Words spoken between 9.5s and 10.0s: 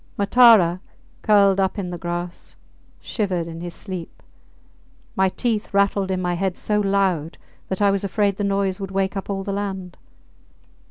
land.